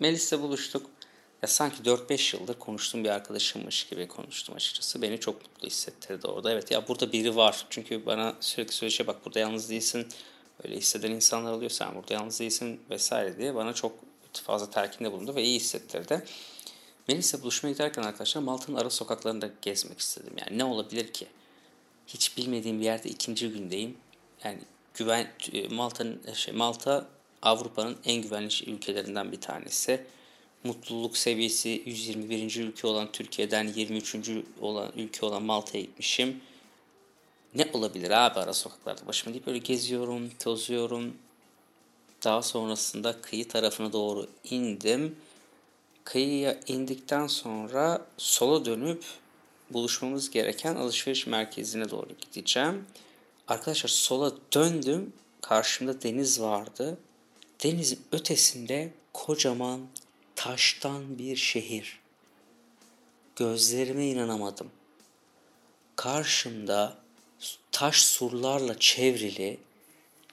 Melis'le 0.00 0.32
buluştuk. 0.32 0.95
Ya 1.46 1.50
sanki 1.50 1.82
4-5 1.82 2.36
yıldır 2.36 2.54
konuştuğum 2.54 3.04
bir 3.04 3.08
arkadaşımmış 3.08 3.86
gibi 3.88 4.08
konuştum 4.08 4.54
açıkçası. 4.54 5.02
Beni 5.02 5.20
çok 5.20 5.42
mutlu 5.42 5.66
hissettirdi 5.66 6.26
orada. 6.26 6.52
Evet 6.52 6.70
ya 6.70 6.88
burada 6.88 7.12
biri 7.12 7.36
var. 7.36 7.66
Çünkü 7.70 8.06
bana 8.06 8.34
sürekli 8.40 8.72
söyleyecek 8.72 9.06
bak 9.06 9.24
burada 9.24 9.38
yalnız 9.38 9.70
değilsin. 9.70 10.08
Öyle 10.64 10.76
hisseden 10.76 11.10
insanlar 11.10 11.52
oluyor. 11.52 11.70
Sen 11.70 11.94
burada 11.94 12.14
yalnız 12.14 12.40
değilsin 12.40 12.80
vesaire 12.90 13.38
diye 13.38 13.54
bana 13.54 13.72
çok 13.72 13.92
fazla 14.32 14.70
telkinde 14.70 15.12
bulundu 15.12 15.34
ve 15.34 15.42
iyi 15.42 15.56
hissettirdi. 15.56 16.24
Melis'le 17.08 17.42
buluşmaya 17.42 17.72
giderken 17.72 18.02
arkadaşlar 18.02 18.42
Malta'nın 18.42 18.76
ara 18.76 18.90
sokaklarında 18.90 19.50
gezmek 19.62 20.00
istedim. 20.00 20.32
Yani 20.40 20.58
ne 20.58 20.64
olabilir 20.64 21.12
ki? 21.12 21.26
Hiç 22.06 22.36
bilmediğim 22.36 22.80
bir 22.80 22.84
yerde 22.84 23.08
ikinci 23.08 23.50
gündeyim. 23.50 23.96
Yani 24.44 24.58
güven 24.94 25.32
e, 25.52 25.68
Malta'nın 25.68 26.20
şey 26.34 26.54
Malta 26.54 27.06
Avrupa'nın 27.42 27.96
en 28.04 28.22
güvenli 28.22 28.70
ülkelerinden 28.70 29.32
bir 29.32 29.40
tanesi. 29.40 30.06
Mutluluk 30.64 31.16
seviyesi 31.16 31.82
121. 31.86 32.56
ülke 32.56 32.86
olan 32.86 33.12
Türkiye'den 33.12 33.72
23. 33.74 34.14
olan 34.60 34.92
ülke 34.96 35.26
olan 35.26 35.42
Malta'ya 35.42 35.84
gitmişim. 35.84 36.40
Ne 37.54 37.70
olabilir 37.72 38.10
abi 38.10 38.40
ara 38.40 38.54
sokaklarda 38.54 39.06
başıma 39.06 39.34
deyip 39.34 39.46
böyle 39.46 39.58
geziyorum, 39.58 40.30
tozuyorum. 40.38 41.14
Daha 42.24 42.42
sonrasında 42.42 43.20
kıyı 43.20 43.48
tarafına 43.48 43.92
doğru 43.92 44.26
indim 44.50 45.16
kıyıya 46.06 46.60
indikten 46.66 47.26
sonra 47.26 48.06
sola 48.16 48.64
dönüp 48.64 49.04
buluşmamız 49.70 50.30
gereken 50.30 50.74
alışveriş 50.74 51.26
merkezine 51.26 51.90
doğru 51.90 52.08
gideceğim. 52.20 52.86
Arkadaşlar 53.48 53.88
sola 53.88 54.32
döndüm. 54.54 55.12
Karşımda 55.40 56.02
deniz 56.02 56.40
vardı. 56.40 56.98
Denizin 57.64 58.00
ötesinde 58.12 58.92
kocaman 59.12 59.80
taştan 60.36 61.18
bir 61.18 61.36
şehir. 61.36 61.98
Gözlerime 63.36 64.06
inanamadım. 64.06 64.70
Karşımda 65.96 66.98
taş 67.72 68.02
surlarla 68.02 68.78
çevrili 68.78 69.58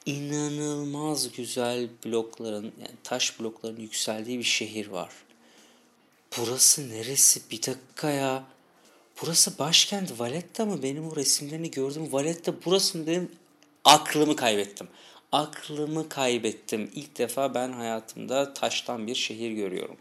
inanılmaz 0.05 1.31
güzel 1.31 1.89
blokların 2.05 2.63
yani 2.63 2.95
taş 3.03 3.39
blokların 3.39 3.79
yükseldiği 3.79 4.39
bir 4.39 4.43
şehir 4.43 4.87
var. 4.87 5.09
Burası 6.37 6.89
neresi? 6.89 7.41
Bir 7.51 7.57
dakika 7.57 8.09
ya. 8.09 8.43
Burası 9.21 9.59
başkent 9.59 10.19
Valletta 10.19 10.65
mı? 10.65 10.83
Benim 10.83 11.07
o 11.07 11.15
resimlerini 11.15 11.71
gördüm. 11.71 12.07
Valletta 12.11 12.53
burası 12.65 12.97
mı 12.97 13.07
dedim. 13.07 13.31
Aklımı 13.85 14.35
kaybettim. 14.35 14.87
Aklımı 15.33 16.09
kaybettim. 16.09 16.91
İlk 16.95 17.17
defa 17.17 17.53
ben 17.53 17.71
hayatımda 17.71 18.53
taştan 18.53 19.07
bir 19.07 19.15
şehir 19.15 19.51
görüyorum. 19.51 19.97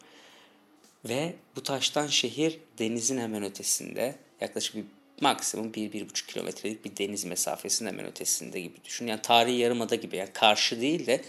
Ve 1.05 1.35
bu 1.57 1.63
taştan 1.63 2.07
şehir 2.07 2.59
denizin 2.79 3.19
hemen 3.19 3.43
ötesinde. 3.43 4.17
Yaklaşık 4.41 4.77
bir 4.77 4.85
maksimum 5.21 5.73
1-1,5 5.73 6.27
kilometrelik 6.27 6.85
bir 6.85 6.97
deniz 6.97 7.25
mesafesinin 7.25 7.89
hemen 7.89 8.07
ötesinde 8.07 8.61
gibi 8.61 8.75
düşün. 8.85 9.07
Yani 9.07 9.23
tarihi 9.23 9.57
yarımada 9.57 9.95
gibi. 9.95 10.17
Yani 10.17 10.33
karşı 10.33 10.81
değil 10.81 11.07
de 11.07 11.25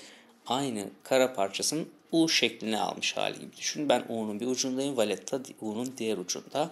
aynı 0.47 0.89
kara 1.03 1.33
parçasının 1.33 1.89
U 2.11 2.29
şeklini 2.29 2.77
almış 2.77 3.17
hali 3.17 3.39
gibi 3.39 3.57
düşün. 3.57 3.89
Ben 3.89 4.05
U'nun 4.09 4.39
bir 4.39 4.47
ucundayım. 4.47 4.97
Valletta 4.97 5.41
U'nun 5.61 5.93
diğer 5.97 6.17
ucunda. 6.17 6.71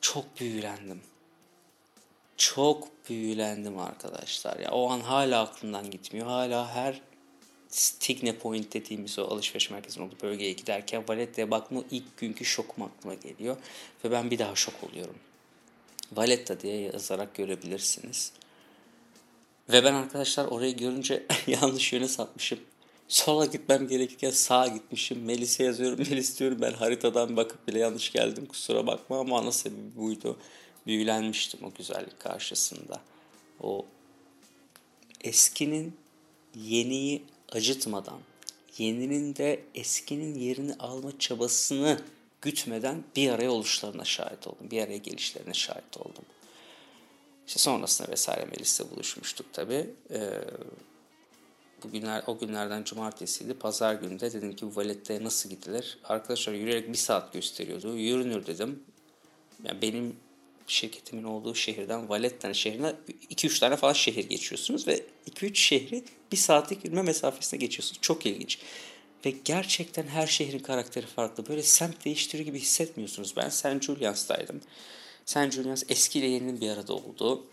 Çok 0.00 0.40
büyülendim. 0.40 1.00
Çok 2.36 2.88
büyülendim 3.08 3.78
arkadaşlar. 3.78 4.58
Ya 4.58 4.70
o 4.70 4.90
an 4.90 5.00
hala 5.00 5.42
aklımdan 5.42 5.90
gitmiyor. 5.90 6.26
Hala 6.26 6.74
her 6.74 7.00
Stigne 7.68 8.38
Point 8.38 8.72
dediğimiz 8.72 9.18
o 9.18 9.22
alışveriş 9.22 9.70
merkezinin 9.70 10.06
olduğu 10.06 10.20
bölgeye 10.22 10.52
giderken 10.52 11.04
Valletta'ya 11.08 11.50
bakma 11.50 11.82
ilk 11.90 12.16
günkü 12.16 12.44
şokum 12.44 12.84
aklıma 12.84 13.14
geliyor. 13.14 13.56
Ve 14.04 14.10
ben 14.10 14.30
bir 14.30 14.38
daha 14.38 14.54
şok 14.54 14.74
oluyorum. 14.90 15.16
Valletta 16.12 16.60
diye 16.60 16.80
yazarak 16.80 17.34
görebilirsiniz. 17.34 18.32
Ve 19.68 19.84
ben 19.84 19.94
arkadaşlar 19.94 20.46
orayı 20.46 20.76
görünce 20.76 21.26
yanlış 21.46 21.92
yöne 21.92 22.08
sapmışım. 22.08 22.58
Sola 23.08 23.46
gitmem 23.46 23.88
gerekirken 23.88 24.30
sağa 24.30 24.66
gitmişim. 24.66 25.24
Melis'e 25.24 25.64
yazıyorum. 25.64 25.98
Melis 26.10 26.38
diyorum 26.38 26.58
ben 26.60 26.72
haritadan 26.72 27.36
bakıp 27.36 27.68
bile 27.68 27.78
yanlış 27.78 28.12
geldim. 28.12 28.46
Kusura 28.46 28.86
bakma 28.86 29.20
ama 29.20 29.38
ana 29.38 29.52
sebebi 29.52 29.96
buydu. 29.96 30.38
Büyülenmiştim 30.86 31.60
o 31.64 31.72
güzellik 31.78 32.20
karşısında. 32.20 33.00
O 33.60 33.86
eskinin 35.20 35.96
yeniyi 36.54 37.22
acıtmadan, 37.52 38.18
yeninin 38.78 39.36
de 39.36 39.64
eskinin 39.74 40.34
yerini 40.34 40.74
alma 40.74 41.18
çabasını 41.18 42.00
gütmeden 42.42 43.04
bir 43.16 43.30
araya 43.30 43.50
oluşlarına 43.50 44.04
şahit 44.04 44.46
oldum. 44.46 44.70
Bir 44.70 44.82
araya 44.82 44.96
gelişlerine 44.96 45.54
şahit 45.54 45.96
oldum. 45.96 46.24
İşte 47.46 47.58
sonrasında 47.58 48.08
vesaire 48.08 48.44
Melis'le 48.44 48.90
buluşmuştuk 48.90 49.46
tabii. 49.52 49.90
Ee, 50.10 50.40
bugünler, 51.82 52.22
o 52.26 52.38
günlerden 52.38 52.84
cumartesiydi. 52.84 53.54
Pazar 53.54 53.94
günü 53.94 54.20
de 54.20 54.32
dedim 54.32 54.56
ki 54.56 54.66
bu 54.66 54.76
Valette'ye 54.76 55.24
nasıl 55.24 55.50
gidilir? 55.50 55.98
Arkadaşlar 56.04 56.52
yürüyerek 56.52 56.88
bir 56.88 56.94
saat 56.94 57.32
gösteriyordu. 57.32 57.96
Yürünür 57.96 58.46
dedim. 58.46 58.82
Yani 59.64 59.82
benim 59.82 60.16
şirketimin 60.66 61.24
olduğu 61.24 61.54
şehirden 61.54 62.08
Valette'nin 62.08 62.52
şehrine 62.52 62.92
2-3 63.30 63.60
tane 63.60 63.76
falan 63.76 63.92
şehir 63.92 64.28
geçiyorsunuz 64.28 64.88
ve 64.88 65.04
2-3 65.30 65.54
şehri 65.54 66.04
bir 66.32 66.36
saatlik 66.36 66.84
yürüme 66.84 67.02
mesafesine 67.02 67.60
geçiyorsunuz. 67.60 67.98
Çok 68.02 68.26
ilginç. 68.26 68.58
Ve 69.26 69.34
gerçekten 69.44 70.06
her 70.06 70.26
şehrin 70.26 70.58
karakteri 70.58 71.06
farklı. 71.06 71.46
Böyle 71.46 71.62
semt 71.62 72.04
değiştiriyor 72.04 72.46
gibi 72.46 72.58
hissetmiyorsunuz. 72.58 73.36
Ben 73.36 73.48
St. 73.48 73.82
Julian's'taydım. 73.82 74.60
St. 75.26 75.50
Julian's 75.50 75.84
eski 75.88 76.18
ile 76.18 76.26
yeninin 76.26 76.60
bir 76.60 76.70
arada 76.70 76.94
olduğu 76.94 77.46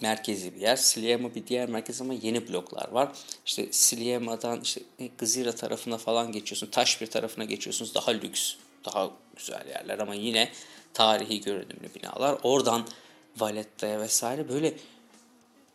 merkezi 0.00 0.54
bir 0.54 0.60
yer. 0.60 0.76
Sliema 0.76 1.34
bir 1.34 1.46
diğer 1.46 1.68
merkez 1.68 2.00
ama 2.00 2.14
yeni 2.14 2.48
bloklar 2.48 2.90
var. 2.90 3.12
İşte 3.46 3.68
Sliema'dan 3.70 4.60
işte 4.60 4.80
Gzira 5.18 5.52
tarafına 5.52 5.98
falan 5.98 6.32
geçiyorsun. 6.32 6.66
Taş 6.70 7.00
bir 7.00 7.06
tarafına 7.06 7.44
geçiyorsunuz. 7.44 7.94
Daha 7.94 8.10
lüks, 8.10 8.54
daha 8.84 9.10
güzel 9.36 9.68
yerler 9.68 9.98
ama 9.98 10.14
yine 10.14 10.52
tarihi 10.94 11.40
görünümlü 11.40 11.94
binalar. 11.94 12.38
Oradan 12.42 12.86
Valletta'ya 13.38 14.00
vesaire 14.00 14.48
böyle 14.48 14.74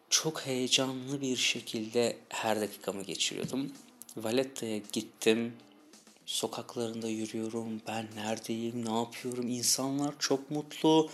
çok 0.09 0.45
heyecanlı 0.45 1.21
bir 1.21 1.37
şekilde 1.37 2.17
her 2.29 2.61
dakikamı 2.61 3.03
geçiriyordum. 3.03 3.71
Valletta'ya 4.17 4.77
gittim. 4.91 5.53
Sokaklarında 6.25 7.07
yürüyorum. 7.07 7.81
Ben 7.87 8.07
neredeyim, 8.15 8.85
ne 8.85 8.95
yapıyorum? 8.95 9.47
İnsanlar 9.47 10.13
çok 10.19 10.51
mutlu. 10.51 11.09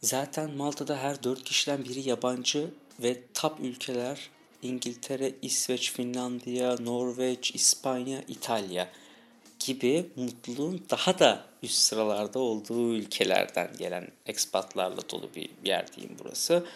Zaten 0.00 0.50
Malta'da 0.50 0.96
her 0.96 1.22
dört 1.22 1.44
kişiden 1.44 1.84
biri 1.84 2.08
yabancı 2.08 2.70
ve 3.02 3.22
top 3.34 3.60
ülkeler 3.60 4.30
İngiltere, 4.62 5.34
İsveç, 5.42 5.92
Finlandiya, 5.92 6.76
Norveç, 6.80 7.54
İspanya, 7.54 8.22
İtalya 8.28 8.88
gibi 9.66 10.06
mutluluğun 10.16 10.82
daha 10.90 11.18
da 11.18 11.44
üst 11.62 11.78
sıralarda 11.78 12.38
olduğu 12.38 12.94
ülkelerden 12.94 13.70
gelen 13.78 14.08
ekspatlarla 14.26 15.08
dolu 15.10 15.28
bir 15.36 15.50
yer 15.64 15.92
diyeyim 15.92 16.16
burası. 16.24 16.66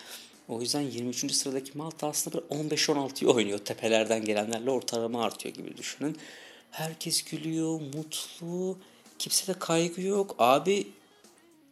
O 0.48 0.60
yüzden 0.60 0.80
23. 0.80 1.32
sıradaki 1.32 1.78
Malta 1.78 2.08
aslında 2.08 2.38
15-16'yı 2.38 3.30
oynuyor. 3.30 3.58
Tepelerden 3.58 4.24
gelenlerle 4.24 4.70
ortalama 4.70 5.24
artıyor 5.24 5.54
gibi 5.54 5.76
düşünün. 5.76 6.18
Herkes 6.70 7.22
gülüyor, 7.22 7.80
mutlu. 7.80 8.78
Kimse 9.18 9.54
de 9.54 9.58
kaygı 9.58 10.02
yok. 10.02 10.34
Abi 10.38 10.88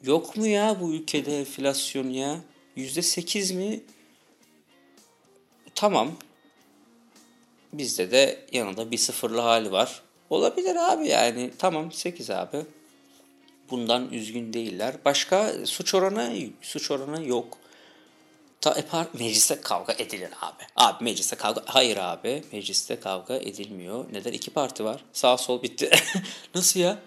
yok 0.02 0.36
mu 0.36 0.47
ya 0.47 0.80
bu 0.80 0.95
ülkede 0.95 1.41
enflasyon 1.41 2.10
ya? 2.10 2.41
%8 2.76 3.54
mi? 3.54 3.80
Tamam. 5.75 6.12
Bizde 7.73 8.10
de 8.10 8.47
yanında 8.52 8.91
bir 8.91 8.97
sıfırlı 8.97 9.41
hali 9.41 9.73
var. 9.73 10.02
Olabilir 10.30 10.76
abi 10.76 11.08
yani. 11.08 11.50
Tamam 11.58 11.93
8 11.93 12.30
abi. 12.30 12.65
Bundan 13.71 14.13
üzgün 14.13 14.52
değiller. 14.52 14.95
Başka 15.04 15.52
suç 15.67 15.95
oranı 15.95 16.49
suç 16.63 16.91
oranı 16.91 17.26
yok. 17.28 17.58
Ta, 18.60 18.75
e, 18.78 19.19
mecliste 19.19 19.60
kavga 19.60 19.93
edilir 19.93 20.30
abi. 20.43 20.63
Abi 20.76 21.04
mecliste 21.04 21.37
kavga... 21.37 21.63
Hayır 21.67 21.97
abi 21.97 22.43
mecliste 22.52 23.00
kavga 23.00 23.37
edilmiyor. 23.37 24.04
Neden? 24.13 24.32
iki 24.32 24.50
parti 24.50 24.84
var. 24.84 25.04
Sağ 25.13 25.37
sol 25.37 25.63
bitti. 25.63 25.91
Nasıl 26.54 26.80
ya? 26.80 26.99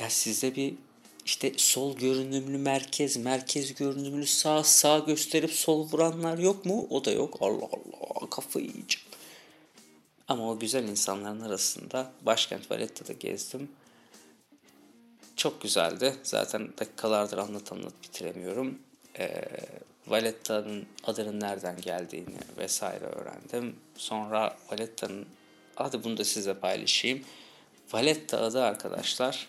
Ya 0.00 0.10
sizde 0.10 0.56
bir 0.56 0.74
işte 1.24 1.52
sol 1.56 1.96
görünümlü 1.96 2.58
merkez, 2.58 3.16
merkez 3.16 3.74
görünümlü 3.74 4.26
sağ, 4.26 4.64
sağ 4.64 4.98
gösterip 4.98 5.52
sol 5.52 5.88
vuranlar 5.92 6.38
yok 6.38 6.64
mu? 6.64 6.86
O 6.90 7.04
da 7.04 7.10
yok. 7.10 7.36
Allah 7.40 7.64
Allah 7.64 8.30
kafayı 8.30 8.66
yiyeceğim. 8.66 9.07
Ama 10.28 10.50
o 10.50 10.58
güzel 10.58 10.88
insanların 10.88 11.40
arasında 11.40 12.12
başkent 12.22 12.70
Valletta'da 12.70 13.12
gezdim. 13.12 13.68
Çok 15.36 15.62
güzeldi. 15.62 16.16
Zaten 16.22 16.68
dakikalardır 16.78 17.38
anlat 17.38 17.72
anlat 17.72 17.92
bitiremiyorum. 18.02 18.78
Ee, 19.18 19.44
Valletta'nın 20.06 20.86
adının 21.04 21.40
nereden 21.40 21.80
geldiğini 21.80 22.38
vesaire 22.58 23.04
öğrendim. 23.04 23.76
Sonra 23.96 24.56
Valletta'nın 24.72 25.26
adı 25.76 26.04
bunu 26.04 26.16
da 26.16 26.24
size 26.24 26.54
paylaşayım. 26.54 27.24
Valletta 27.92 28.40
adı 28.40 28.62
arkadaşlar. 28.62 29.48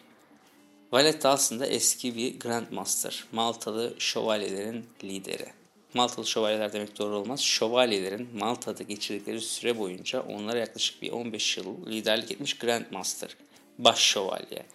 Valletta 0.92 1.30
aslında 1.30 1.66
eski 1.66 2.16
bir 2.16 2.40
Grandmaster. 2.40 3.26
Maltalı 3.32 3.94
şövalyelerin 4.00 4.86
lideri. 5.04 5.59
Maltalı 5.94 6.28
şövalyeler 6.28 6.74
demek 6.74 7.00
doğru 7.00 7.16
olmaz. 7.16 7.42
Şövalyelerin 7.42 8.30
Malta'da 8.34 8.84
geçirdikleri 8.84 9.42
süre 9.42 9.80
boyunca 9.80 10.22
onlara 10.22 10.60
yaklaşık 10.60 11.02
bir 11.02 11.12
15 11.12 11.58
yıl 11.58 11.86
liderlik 11.88 12.32
etmiş 12.32 12.58
Grandmaster. 12.58 13.36
Baş 13.78 14.00
şövalye. 14.00 14.66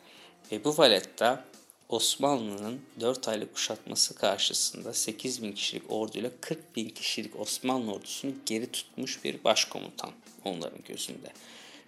Ve 0.53 0.64
bu 0.64 0.79
Valletta 0.79 1.44
Osmanlı'nın 1.88 2.81
4 3.00 3.29
aylık 3.29 3.55
kuşatması 3.55 4.14
karşısında 4.14 4.94
8 4.94 5.42
bin 5.42 5.53
kişilik 5.53 5.92
orduyla 5.92 6.31
40 6.40 6.77
bin 6.77 6.88
kişilik 6.88 7.40
Osmanlı 7.40 7.92
ordusunu 7.92 8.33
geri 8.46 8.72
tutmuş 8.72 9.24
bir 9.24 9.44
başkomutan 9.44 10.11
onların 10.44 10.79
gözünde. 10.88 11.29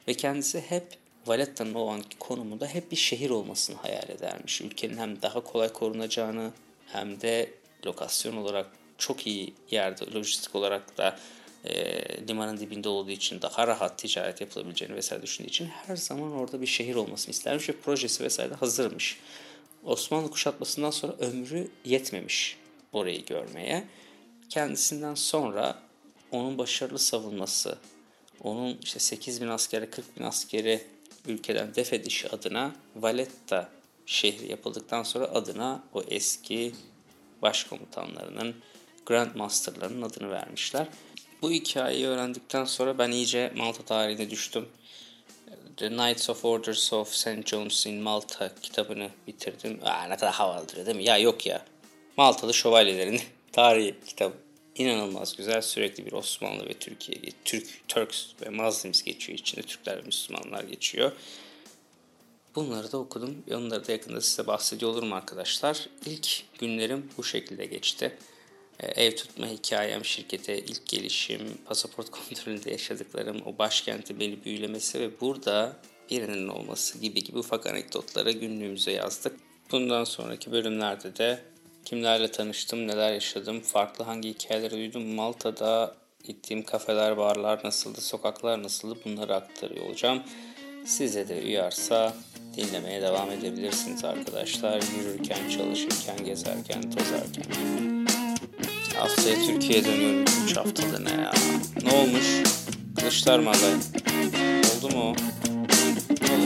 Ve 0.09 0.15
kendisi 0.15 0.61
hep 0.61 0.87
Valletta'nın 1.27 1.75
o 1.75 1.89
anki 1.89 2.19
konumunda 2.19 2.67
hep 2.67 2.91
bir 2.91 2.97
şehir 2.97 3.31
olmasını 3.31 3.77
hayal 3.77 4.09
edermiş. 4.09 4.61
Ülkenin 4.61 4.97
hem 4.97 5.23
daha 5.23 5.41
kolay 5.41 5.73
korunacağını 5.73 6.51
hem 6.87 7.21
de 7.21 7.51
lokasyon 7.87 8.37
olarak 8.37 8.67
çok 8.99 9.27
iyi 9.27 9.55
yerde, 9.71 10.13
lojistik 10.15 10.55
olarak 10.55 10.99
da 10.99 11.19
e, 11.65 12.29
limanın 12.29 12.59
dibinde 12.59 12.89
olduğu 12.89 13.11
için 13.11 13.43
daha 13.43 13.67
rahat 13.67 13.99
ticaret 13.99 14.41
yapılabileceğini 14.41 14.97
vesaire 14.97 15.23
düşündüğü 15.23 15.49
için 15.49 15.67
her 15.67 15.97
zaman 15.97 16.33
orada 16.33 16.61
bir 16.61 16.67
şehir 16.67 16.95
olmasını 16.95 17.31
istermiş 17.31 17.69
ve 17.69 17.73
projesi 17.73 18.25
vesaire 18.25 18.55
hazırmış. 18.55 19.19
Osmanlı 19.85 20.31
kuşatmasından 20.31 20.91
sonra 20.91 21.13
ömrü 21.13 21.69
yetmemiş 21.85 22.57
orayı 22.93 23.25
görmeye. 23.25 23.85
Kendisinden 24.51 25.15
sonra 25.15 25.79
onun 26.31 26.59
başarılı 26.59 26.99
savunması, 26.99 27.79
onun 28.43 28.79
işte 28.83 28.99
8 28.99 29.43
bin 29.43 29.49
askeri 29.49 29.91
40 29.91 30.19
bin 30.19 30.25
askeri 30.25 30.85
ülkeden 31.27 31.75
def 31.75 31.93
edişi 31.93 32.29
adına 32.29 32.75
Valletta 32.97 33.69
şehri 34.07 34.51
yapıldıktan 34.51 35.03
sonra 35.03 35.25
adına 35.25 35.83
o 35.95 36.03
eski 36.03 36.73
başkomutanlarının, 37.43 38.57
Grandmaster'ların 39.07 40.03
adını 40.03 40.31
vermişler. 40.31 40.87
Bu 41.43 41.51
hikayeyi 41.51 42.07
öğrendikten 42.07 42.65
sonra 42.65 42.99
ben 42.99 43.11
iyice 43.11 43.53
Malta 43.57 43.83
tarihine 43.83 44.31
düştüm. 44.31 44.69
The 45.77 45.89
Knights 45.89 46.31
of 46.31 46.45
Orders 46.45 46.93
of 46.93 47.15
St. 47.15 47.47
John's 47.47 47.87
in 47.87 48.03
Malta 48.03 48.55
kitabını 48.63 49.11
bitirdim. 49.27 49.81
Aa, 49.85 50.05
ne 50.05 50.17
kadar 50.17 50.35
havalıdır 50.35 50.87
değil 50.87 50.97
mi? 50.97 51.05
Ya 51.05 51.19
yok 51.19 51.47
ya. 51.47 51.65
Maltalı 52.17 52.55
şövalyelerin 52.55 53.21
tarihi 53.53 53.95
kitabı. 54.07 54.35
İnanılmaz 54.75 55.37
güzel. 55.37 55.63
Sürekli 55.63 56.07
bir 56.07 56.13
Osmanlı 56.13 56.69
ve 56.69 56.73
Türkiye, 56.73 57.19
Türk, 57.45 57.89
Turks 57.89 58.27
ve 58.43 58.51
Muslims 58.51 59.03
geçiyor. 59.03 59.39
İçinde 59.39 59.63
Türkler 59.63 59.99
ve 59.99 60.03
Müslümanlar 60.03 60.65
geçiyor. 60.65 61.13
Bunları 62.55 62.93
da 62.93 62.99
okudum. 62.99 63.37
Onları 63.55 63.87
da 63.89 63.93
yakında 63.93 64.21
size 64.21 64.47
bahsediyor 64.47 64.91
olurum 64.91 65.13
arkadaşlar. 65.13 65.89
İlk 66.07 66.45
günlerim 66.59 67.11
bu 67.19 67.25
şekilde 67.25 67.67
geçti. 67.67 68.19
Ee, 68.81 69.05
ev 69.05 69.17
tutma 69.17 69.47
hikayem, 69.47 70.05
şirkete 70.05 70.59
ilk 70.59 70.87
gelişim, 70.87 71.59
pasaport 71.65 72.11
kontrolünde 72.29 72.71
yaşadıklarım, 72.71 73.43
o 73.47 73.59
başkenti 73.59 74.21
beni 74.21 74.45
büyülemesi 74.45 75.01
ve 75.01 75.21
burada 75.21 75.77
birinin 76.11 76.49
olması 76.49 76.99
gibi 76.99 77.25
gibi 77.25 77.39
ufak 77.39 77.67
anekdotlara 77.67 78.31
günlüğümüze 78.31 78.93
yazdık. 78.93 79.37
Bundan 79.73 80.05
sonraki 80.05 80.53
bölümlerde 80.53 81.17
de 81.17 81.41
kimlerle 81.85 82.31
tanıştım, 82.31 82.89
neler 82.89 83.13
yaşadım, 83.13 83.61
farklı 83.61 84.05
hangi 84.05 84.29
hikayeleri 84.29 84.71
duydum, 84.71 85.07
Malta'da 85.07 85.95
gittiğim 86.25 86.63
kafeler, 86.63 87.17
barlar 87.17 87.61
nasıldı, 87.65 88.01
sokaklar 88.01 88.63
nasıldı 88.63 88.99
bunları 89.05 89.35
aktarıyor 89.35 89.87
olacağım. 89.87 90.23
Size 90.85 91.29
de 91.29 91.43
uyarsa 91.45 92.17
dinlemeye 92.57 93.03
devam 93.03 93.31
edebilirsiniz 93.31 94.05
arkadaşlar. 94.05 94.83
Yürürken, 94.99 95.49
çalışırken, 95.49 96.25
gezerken, 96.25 96.91
tozarken. 96.91 97.96
Haftaya 98.99 99.37
Türkiye'ye 99.47 99.85
dönüyorum. 99.85 100.25
3 100.45 100.57
haftada 100.57 100.99
ne 100.99 101.11
ya? 101.23 101.33
Ne 101.83 101.93
olmuş? 101.93 102.43
Kılıçlar 102.99 103.39
mı 103.39 103.51
aday? 103.51 103.73
Oldu 104.77 104.97
mu 104.97 105.03
o? 105.03 105.17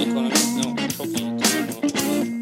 Ekonomik 0.03 0.37
ne 0.57 0.71
oldu? 0.71 0.81
Çok 0.99 1.07
iyi. 1.07 2.40